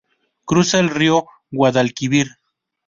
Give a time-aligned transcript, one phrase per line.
[0.45, 2.31] Cruza el río Guadalquivir.